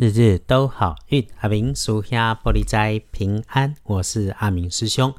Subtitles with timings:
[0.00, 3.74] 日日都好运，阿明属下玻璃斋平安。
[3.82, 5.14] 我是阿明师兄。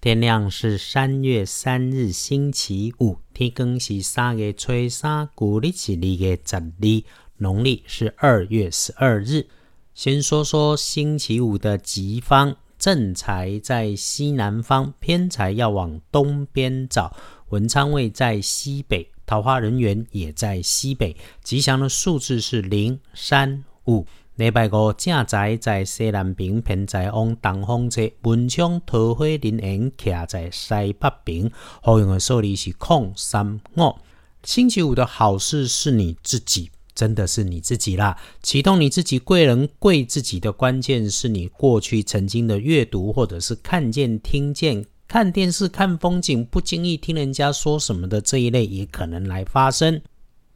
[0.00, 7.02] 天亮是三月三日星期五，天更是三月初三，古历是二月十二，
[7.38, 9.48] 农历是二月十二日。
[9.94, 17.16] 先说说星期五的吉方，正财在西南方，偏财要往东边找。
[17.48, 21.16] 文昌位在西北，桃花人员也在西北。
[21.42, 24.06] 吉祥的数字是零、三、五。
[24.36, 28.10] 礼拜五正财在西南边，偏财往东方侧。
[28.22, 31.50] 文昌桃花人缘徛在西北边。
[31.82, 33.94] 好用的数字是空、三、五。
[34.42, 38.16] 星期五的好事是你自己，真的是你自己啦！
[38.42, 44.86] 启动你自己贵人贵自己的关键是你过去曾经的阅读，或者是看见、听见。
[45.06, 50.00] 看电视、看风景，不经意听人家说什么的这一类，也可能来发生。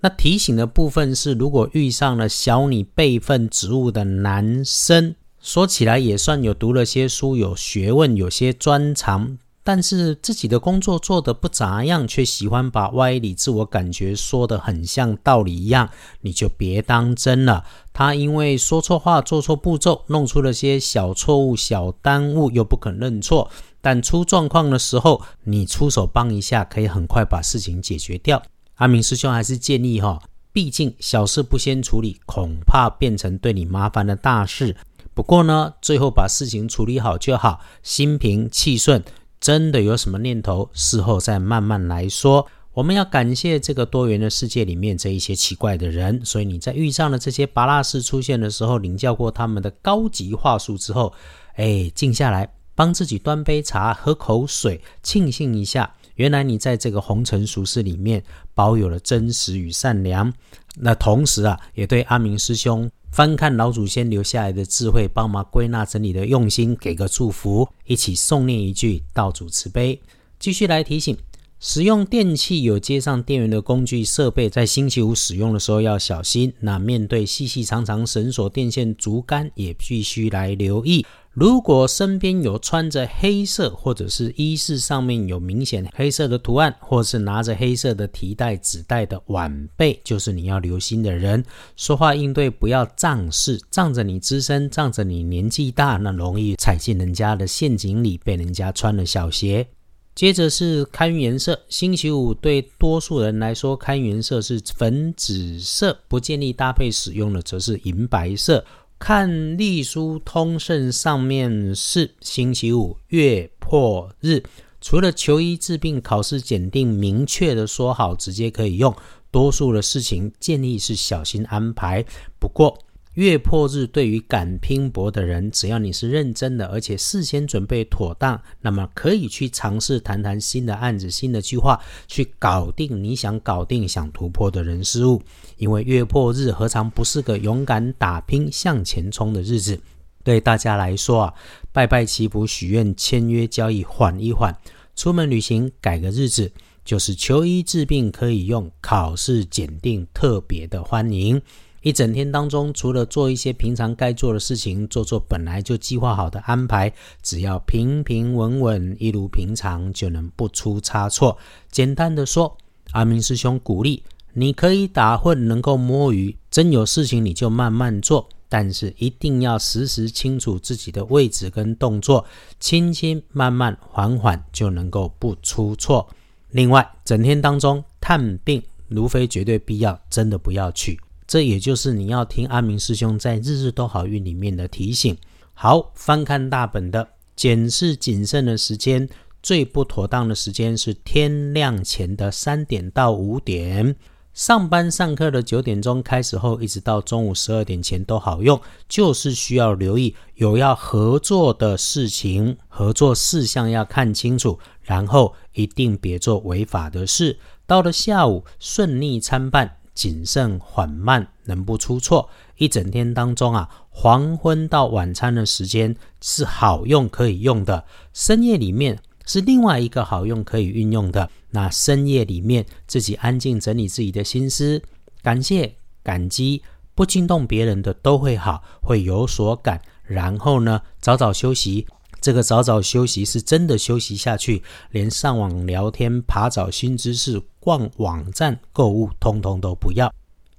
[0.05, 15.89] 那提醒的部分是，如果遇上了小你辈分职务的男生，说起来也算有读了些书、有学问、有些专长，但是自己的工作做得不咋样，却喜欢把歪理、自我感觉说得很像道理一样，
[16.21, 17.65] 你就别当真了。
[17.95, 23.51] 他因为说错话、做错步骤，弄出了些小错误、小耽误，又不肯认错。
[23.81, 28.43] 但出状况的时候，你出手帮一下，可以很快把事情解决掉。
[28.77, 30.21] 阿明师兄还是建议哈，
[30.53, 34.77] 毕竟小事不先处理，恐怕变成对你麻烦的大事。
[35.15, 39.03] 不过呢，最后把事情处理好就好，心平气顺。
[39.41, 42.47] 真的有什么念头，事后再慢慢来说。
[42.73, 46.25] 我们要感谢这个多元的世界里面这一些奇怪的人。
[46.25, 51.13] 所以你在遇上了这些拔拉式出现的时候，领教过他们的高级话术之后，
[51.55, 52.53] 哎，静下来。
[52.75, 55.95] 帮自己端杯茶，喝口水，庆幸一下。
[56.17, 58.23] 原来你在这个红尘俗世里面
[58.55, 60.33] 保有了真实与善良。
[60.77, 70.01] 那同时啊，也对阿明师兄翻看老祖先留下来的智慧，帮忙归纳整理的用心，给个祝福，一起诵念一句道主慈悲。
[70.41, 71.17] 继续来提醒，
[71.61, 76.53] 使用电器有接上电源的工具设备，在星期五使用的时候要小心。
[76.61, 81.07] 那面对细细长长绳索、电线、竹竿，也必须来留意。
[81.35, 91.45] 如果身边有穿着黑色，或者是衣饰上面有明显黑色的图案，或是拿着黑色的提袋、纸袋的晚辈，就是你要留心的人。
[91.77, 99.67] 说话应对不要仗势，仗着你资深，仗着你年纪大，那容易踩进人家的陷阱里，被人家穿了小鞋。
[100.15, 108.65] 接着是看颜色，星期五对多数人来说，看颜色是粉紫色，不建议搭配使用的则是银白色。
[108.99, 114.43] 看隶书通胜上面是星期五月破日，
[114.81, 118.95] 除了求医治病、考试检定明确的说好，直接可以用。
[119.31, 122.05] 多数的事情建议是小心安排。
[122.39, 122.79] 不过。
[123.15, 135.23] 月破日对于敢拼搏的人，只要你是认真的，而且事先准备妥当，那么可以去尝试谈谈新的案子、新的计划，去搞定你想搞定、想突破的人事物。
[135.59, 139.79] 因为月破日何尝不是个勇敢打拼、向前冲的日子？
[140.25, 141.35] 对大家来说啊，
[141.71, 144.53] 拜拜祈福、许愿、签约交易，缓一缓；
[144.97, 146.51] 出门旅行改个日子，
[146.85, 151.41] 就是求医治病可以用，考试检定特别的欢迎。
[151.85, 156.91] 一整天当中，除了做一些平常该做的事情，做做本来就计划好的安排，
[157.23, 161.37] 只要平平稳稳，一如平常，就能不出差错。
[161.71, 162.57] 简单的说，
[162.93, 164.03] 阿明师兄鼓励
[164.33, 172.25] 你可以打混，能够摸鱼，真有事情你就慢慢做，但是一定要时时清楚自己的位置跟动作，
[172.59, 176.09] 轻轻慢慢缓缓就能够不出错。
[176.49, 180.99] 另外，整天当中探病，如非绝对必要，真的不要去。
[181.27, 185.17] 这也就是你要听阿明师兄在日日都好运里面的提醒。
[185.55, 189.09] 好，翻看大本的检视谨慎的时间，
[189.43, 193.97] 最不妥当的时间是天亮前的三点到五点。
[194.33, 207.39] 上班上课的九点钟开始后，一直到中午十二点前都好用，就是需要留意有要合作的事情，合作事项要看清楚，然后一定别做违法的事。
[207.65, 209.77] 到了下午，顺利参半。
[209.95, 212.29] 谨慎缓慢，能不出错。
[212.57, 217.85] 一整天当中啊，黄昏到晚餐的时间是好用可以用的。
[218.13, 221.31] 深夜里面是另外一个好用可以运用的。
[221.51, 224.83] 那深夜里面自己安静整理自己的心思，
[225.23, 226.63] 感谢感激，
[226.95, 229.81] 不惊动别人的都会好，会有所感。
[230.03, 231.87] 然后呢，早早休息。
[232.25, 234.63] 这个早早休息是真的休息下去，
[234.93, 240.11] 连上网聊天、爬找新知识、逛网站购物，通通都不要。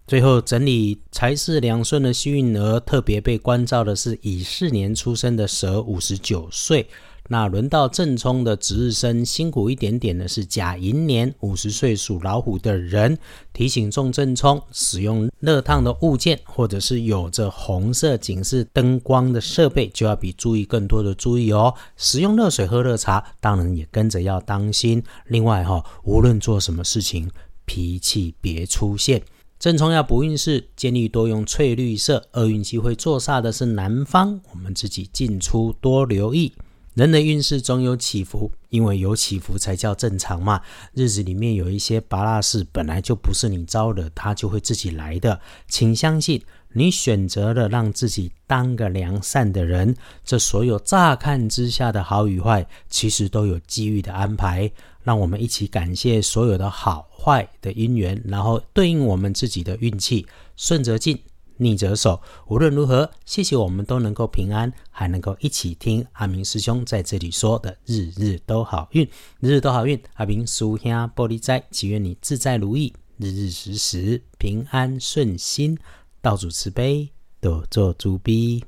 [0.06, 6.88] 最后整理财势两顺的幸运儿，特别被关照的是乙巳年出生的蛇，五十九岁。
[7.27, 13.18] 那轮到正冲的值日生，辛苦一点点的是甲寅年五十岁属老虎的人。
[13.51, 21.74] 提醒中正冲使用热烫的物件，或者是有着红色警示灯光的设备，就要比注意更多的注意哦。
[21.98, 25.01] 使用热水喝热茶，当然也跟着要当心。
[25.28, 27.31] 另外哈，无论做什么事情，
[27.66, 29.24] 脾气别出现。
[29.57, 32.28] 正冲要补运势，建议多用翠绿色。
[32.33, 36.54] 厄运机会坐煞的是南方，我们自己进出多留意。
[36.95, 40.62] 人的运势总有起伏，因为有起伏才叫正常嘛。
[40.94, 45.42] 日子里面有一些拔拉事，本来就不是你招惹，他就会自己来的。
[45.68, 49.94] 请相信，你选择了让自己当个良善的人，
[50.24, 54.71] 这所有乍看之下的好与坏，其实都有机遇的安排。
[55.03, 60.25] 让我们一起感谢所有的好坏的因缘，然后对应我们自己的运气，
[60.56, 61.19] 顺则进。
[61.57, 69.07] 逆着手，无论如何，谢谢我们都能够平安，还能够一起听阿明师兄在这里说的日日都好运，
[69.40, 69.98] 日日都好运。
[70.16, 75.78] 阿明叔兄玻璃斋，祈愿你自在如意，日日时时平安顺心，
[76.22, 77.10] 道主慈悲，
[77.40, 78.66] 多做诸逼。